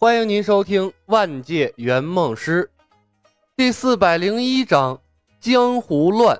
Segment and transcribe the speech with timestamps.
[0.00, 2.70] 欢迎您收听《万界圆梦师》
[3.56, 5.00] 第四百零一章：
[5.40, 6.38] 江湖乱。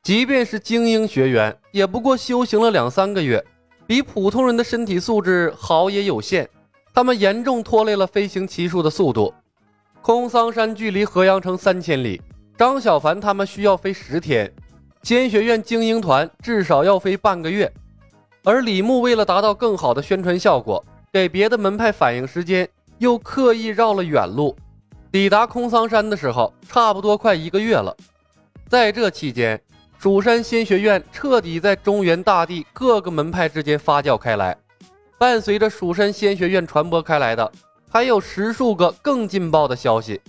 [0.00, 3.44] 即便是精英学员，也不过修行了两三个月，
[3.84, 6.48] 比普通人的身体素质好也有限。
[6.94, 9.34] 他们严重拖累了飞行骑术的速度。
[10.02, 12.22] 空桑山距离河阳城三千里，
[12.56, 14.54] 张小凡他们需要飞十天，
[15.02, 17.72] 仙学院精英团至少要飞半个月。
[18.44, 20.84] 而李牧为了达到更好的宣传效果，
[21.16, 24.54] 给别的门派反应时间，又刻意绕了远路，
[25.10, 27.96] 抵达空桑山的时候，差不多快一个月了。
[28.68, 29.58] 在这期间，
[29.98, 34.54] 蜀山仙学院彻底在中原大地各个门派之间发酵开来。
[35.16, 37.50] 伴随着蜀山仙学院传播开来的，
[37.88, 40.20] 还有十数个更劲爆的消息：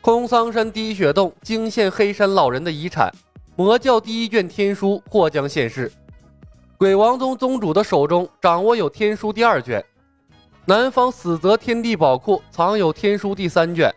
[0.00, 3.12] 空桑山滴血洞惊现黑山老人的遗产，
[3.54, 5.88] 魔教第一卷天书或将现世。
[6.76, 9.82] 鬼王宗宗主的手中掌握有天书第二卷，
[10.66, 13.94] 南方死泽天地宝库藏有天书第三卷，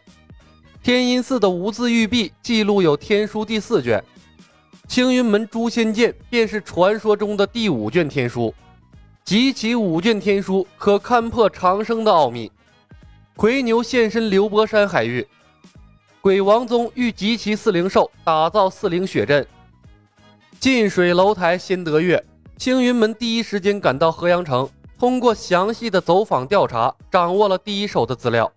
[0.83, 4.01] 天阴寺的无字玉璧记录有天书第四卷，
[4.87, 8.53] 青云门诛仙剑便是传说中的第五卷天书，
[9.25, 12.51] 集齐五卷天书可勘破长生的奥秘。
[13.35, 15.27] 魁牛现身流波山海域，
[16.21, 19.45] 鬼王宗欲集齐四灵兽，打造四灵血阵。
[20.59, 22.23] 近水楼台先得月。
[22.57, 28.51] 青云门第一时间赶到河阳城，通过详细的走访调查，掌握了第一手的资料。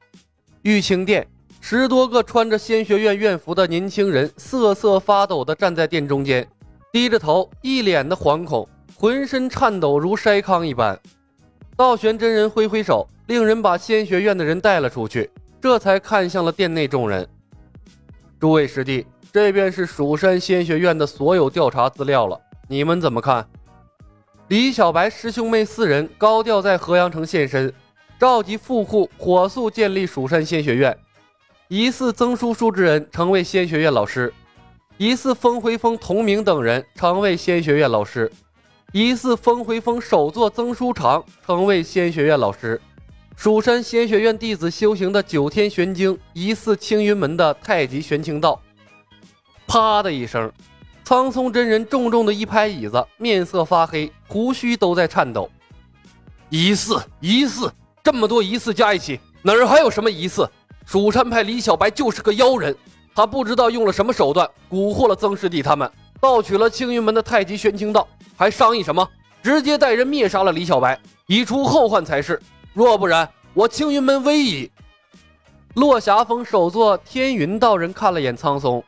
[0.62, 1.26] 玉清殿
[1.60, 6.48] 十多个穿着仙学院院服的年轻人瑟瑟发抖地站在殿中间，
[6.90, 10.98] 低着头，一脸的惶恐，浑身颤抖如筛糠一般。
[11.76, 17.28] 道玄真人挥挥手，令人把仙学院的人带了出去，这才看向了殿内众人。
[18.38, 23.46] 诸位师弟，这便是蜀山仙学院的所有调查资料了，你们怎么看？
[24.50, 27.72] 李小白师兄妹四人高调在河阳城现身，
[28.18, 30.98] 召集富户，火速建立蜀山仙学院。
[31.68, 34.34] 疑似曾叔叔之人成为仙学院老师，
[34.96, 38.28] 疑似风回风同名等人成为仙学院老师，
[38.90, 42.80] 疑似风回风首座曾书长成为仙学院老师。
[43.36, 48.60] 蜀山仙学院弟子修行的九天玄经，疑似青云门的太极玄清道。
[49.68, 50.50] 啪的一声。
[51.10, 55.50] 苍松真人重重的一拍椅子，面色发黑，胡须都在颤抖。
[56.50, 57.68] 疑似，疑似，
[58.00, 60.48] 这么多疑似加一起，哪儿还有什么疑似？
[60.86, 62.72] 蜀山派李小白就是个妖人，
[63.12, 65.90] 他不知道用了什么手段蛊惑了曾师弟他们，
[66.20, 68.06] 盗取了青云门的太极玄清道，
[68.36, 69.04] 还商议什么？
[69.42, 70.96] 直接带人灭杀了李小白，
[71.26, 72.40] 以除后患才是。
[72.72, 74.70] 若不然，我青云门危矣。
[75.74, 78.80] 落霞峰首座天云道人看了眼苍松。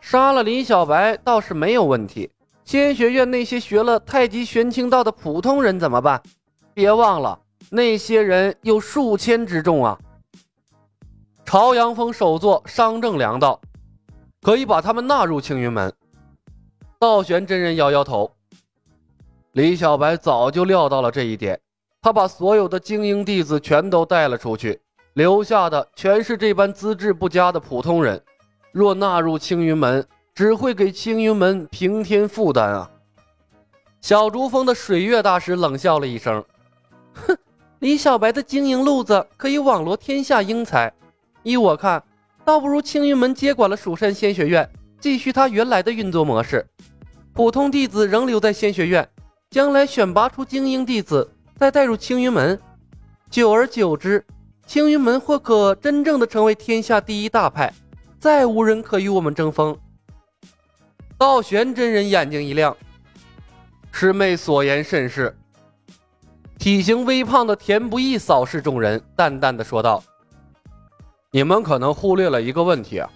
[0.00, 2.30] 杀了林小白倒是没有问题，
[2.64, 6.20] 仙学院那些学了太极玄清道的普通人怎么办？
[6.74, 7.38] 别忘了，
[7.68, 9.98] 那些人有数千之众啊！
[11.44, 13.60] 朝阳峰首座商正良道，
[14.40, 15.92] 可以把他们纳入青云门。
[16.98, 18.30] 道玄真人摇摇头，
[19.52, 21.60] 李小白早就料到了这一点，
[22.00, 24.80] 他把所有的精英弟子全都带了出去，
[25.14, 28.22] 留下的全是这般资质不佳的普通人。
[28.72, 32.90] 若纳入青云门，只会给青云门平添负担啊！
[34.00, 36.44] 小竹峰的水月大师冷笑了一声
[37.12, 37.36] ：“哼，
[37.80, 40.92] 李小白的经营路子可以网罗天下英才，
[41.42, 42.00] 依我看，
[42.44, 44.70] 倒不如青云门接管了蜀山仙学院，
[45.00, 46.64] 继续他原来的运作模式。
[47.32, 49.08] 普通弟子仍留在仙学院，
[49.50, 52.56] 将来选拔出精英弟子，再带入青云门。
[53.28, 54.24] 久而久之，
[54.64, 57.74] 青云门或可真正的成为天下第一大派。”
[58.20, 59.74] 再无人可与我们争锋。
[61.16, 62.76] 道玄真人眼睛一亮，
[63.90, 65.34] 师妹所言甚是。
[66.58, 70.04] 体型微胖的田不易扫视众人，淡淡的说道
[71.32, 73.08] ：“你们可能忽略了一个问题啊，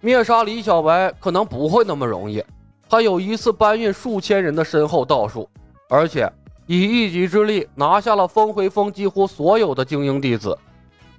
[0.00, 2.42] 灭杀李小白可能不会那么容易。
[2.88, 5.48] 他有一次搬运数千人的身后道术，
[5.88, 6.28] 而且
[6.66, 10.58] 以一己之力拿下了风回峰几乎所有的精英弟子。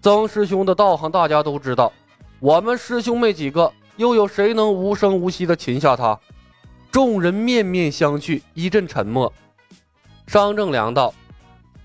[0.01, 1.89] 曾师兄的道行大家都知道。”
[2.41, 6.17] 我们师兄妹几个，又有谁能无声无息地擒下他？
[6.89, 9.31] 众人面面相觑，一阵沉默。
[10.25, 11.13] 商正良道：“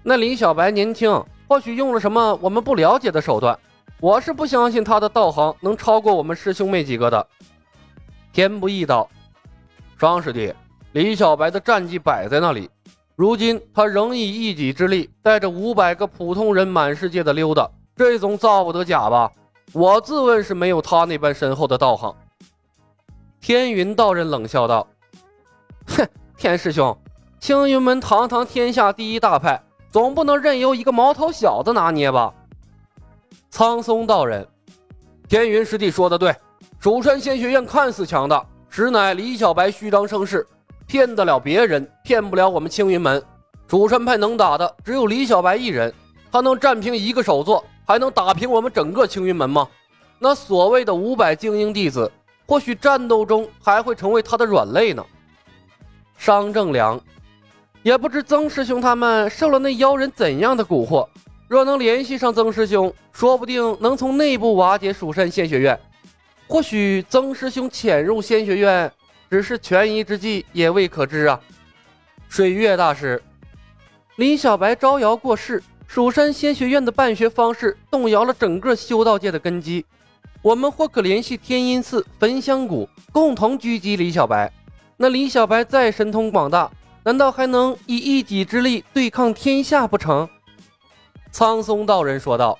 [0.04, 3.58] 那李小白年轻，或许用了什么我们不了解的手段。
[3.98, 7.26] 我是不相信他的道行能超过我们师兄妹几个的。”
[8.32, 9.10] 天不易道
[9.98, 10.54] ：“商师弟，
[10.92, 12.70] 李小白的战绩摆在那里，
[13.16, 19.28] 如今他仍以一己之力带着五百个普通人满世界的溜达，这总造不得假吧？”
[19.72, 22.14] 我自问是没有他那般深厚的道行。
[23.40, 24.86] 天云道人冷笑道
[25.88, 26.96] ：“哼，天师兄，
[27.38, 32.32] 青云门堂堂天下第一大派，总不能任由一个毛头小子拿捏吧？
[33.50, 34.46] 苍松道人，
[35.28, 36.34] 天云师弟说的对，
[36.80, 40.46] 蜀山仙学院看似强大，实乃李小白虚张声势，
[40.86, 43.22] 骗得了别人，骗不了我们青云门。
[43.68, 45.92] 蜀山派能打的只有李小白一人，
[46.32, 49.68] 他能战平一个首座，还能打平我们整个青云门吗？
[50.18, 52.10] 那所谓的五百精英弟子，
[52.46, 55.04] 或许战斗中还会成为他的软肋呢。
[56.16, 56.98] 商正良，
[57.82, 61.06] 也不知曾师兄他们受了那妖人怎样的蛊惑。
[61.46, 65.78] 若能联系上曾师兄，说不定能从内部瓦解蜀山仙学院。
[66.46, 68.90] 或许曾师兄潜入仙学院
[69.30, 71.38] 只是权宜之计，也未可知啊。
[72.28, 73.22] 水月大师，
[74.16, 79.84] 李小白招摇过市，蜀山仙学院的办学方式动摇了整个修道界的根基。
[80.42, 84.52] 我们或可联系天音寺、焚香谷，共同狙击李小白。
[84.96, 86.70] 那李小白再神通广大，
[87.02, 90.28] 难道还能以一己之力对抗天下不成？
[91.32, 92.58] 苍松道人说道：“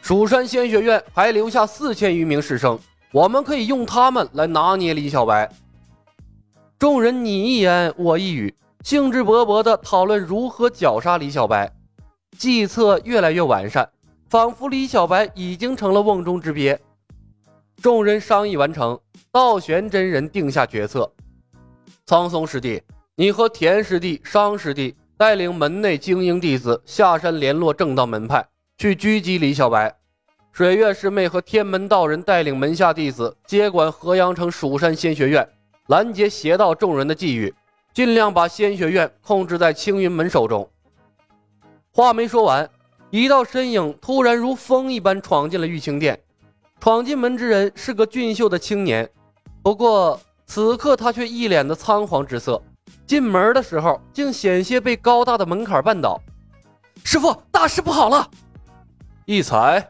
[0.00, 2.78] 蜀山仙学院还留下四千余名师生，
[3.12, 5.50] 我们可以用他们来拿捏李小白。”
[6.78, 11.70] 众人你一言我一语，兴致勃勃地讨论如何绞杀李小白，
[12.36, 13.88] 计策越来越完善，
[14.28, 16.78] 仿佛李小白已经成了瓮中之鳖。
[17.80, 18.98] 众人商议完成，
[19.30, 21.10] 道玄真人定下决策
[22.06, 22.82] ：“苍松师弟，
[23.16, 28.46] 你和田师弟、商师弟。”带领门内精英弟子下山联络正道门派，
[28.76, 29.92] 去狙击李小白。
[30.52, 35.44] 水月师妹和天门道人带领门下弟子接管河阳城蜀山仙学院，
[35.88, 37.52] 拦截邪道众人的觊觎，
[37.92, 40.70] 尽量把仙学院控制在青云门手中。
[41.98, 42.70] 话没说完，
[43.10, 46.16] 一道身影突然如风一般闯进了玉清殿。
[46.78, 49.10] 闯进门之人是个俊秀的青年，
[49.64, 52.62] 不过此刻他却一脸的仓皇之色。
[53.04, 56.20] 进门的时候，竟险些被高大的门槛绊倒。
[57.02, 58.30] 师傅，大事不好了！
[59.24, 59.84] 一才，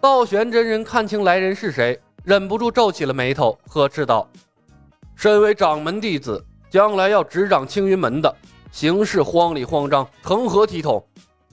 [0.00, 4.24] 道玄真人看清来人是谁，忍不住皱起了眉头，呵斥道
[5.18, 8.32] ：“身为掌门弟子，将来要执掌青云门的，
[8.78, 11.04] 行事慌里慌张，成何体统？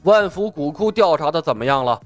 [0.04, 2.00] 万福古窟调查的怎么样了？”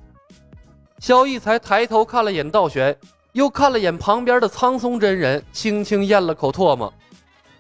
[0.99, 2.97] 萧逸才抬头看了眼道玄，
[3.33, 6.93] 又看了眼旁边的苍松真人，轻轻咽了口唾沫。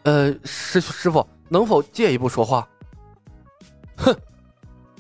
[0.03, 2.65] 呃，师师傅，能否借一步说话？
[3.97, 4.15] 哼！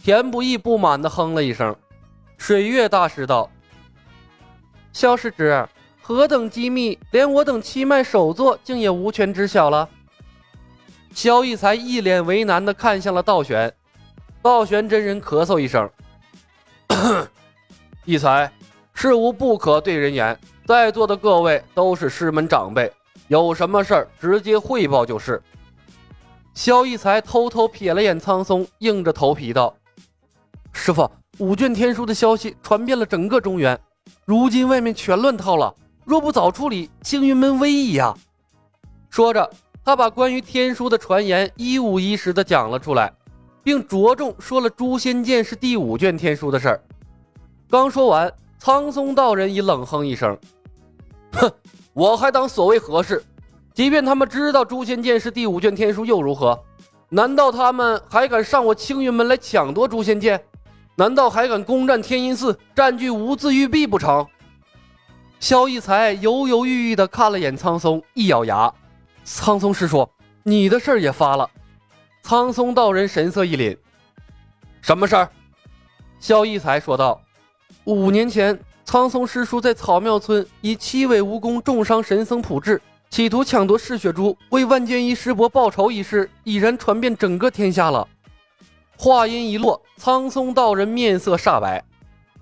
[0.03, 1.73] 田不易不满的哼了一声。
[2.37, 3.49] 水月大师道
[4.91, 5.65] ：“萧师侄，
[6.01, 9.87] 何等机密，连我等七脉首座竟也无权知晓了。”
[11.19, 13.69] 萧逸才一脸为难的看向了道玄。
[14.41, 15.89] 道玄真人咳嗽一声
[18.07, 18.49] ：“逸才，
[18.93, 22.89] 事无不可对人言，在座的各位都是师门长辈。”
[23.27, 25.43] 有什么事儿直接汇报就是。
[26.53, 29.75] 萧逸才偷偷瞥了眼苍松，硬着头皮道
[30.71, 33.77] ：“师傅，五卷天书的消息传遍了整个中原，
[34.23, 35.75] 如今外面全乱套了，
[36.05, 38.15] 若不早处理，青云门危矣呀！”
[39.11, 39.51] 说着，
[39.89, 43.11] 他把关于天书的传言一五一十的讲了出来，
[43.63, 46.83] 并着重说了诛仙剑是第五卷天书的事儿。
[47.67, 50.37] 刚说完，苍松道人已冷哼一声
[51.33, 51.51] ：“哼。”
[51.93, 53.23] 我还当所谓何事？
[53.73, 56.63] 即便他们知道诛仙剑是第五卷天书又如何？
[57.09, 60.39] 难道他们还敢上我青云门来抢夺诛仙剑？
[60.97, 64.23] 难道还敢攻占天音寺，占据无字玉璧不成？
[65.39, 68.71] 萧逸才犹犹豫豫地看了眼苍松，一咬牙
[69.35, 70.09] ：“苍松师叔，
[70.43, 71.49] 你的事儿也发了。”
[72.23, 73.77] 苍松道人神色一凛
[74.81, 75.29] ：“什么事儿？”
[76.19, 77.21] 萧逸才说道
[77.85, 82.81] ：“五年前。”苍松师叔在草庙村以七尾蜈蚣重伤神僧普智，
[83.11, 88.07] 企图抢夺噬血珠，为万剑一师伯报仇一事已然传遍整个天下了。
[88.97, 91.83] 话音一落，苍松道人面色煞白，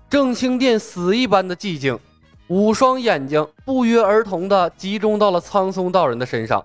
[0.08, 1.98] 正清殿死一般的寂静，
[2.46, 6.64] 五双眼睛不约而同地集中到了苍松道人的身上。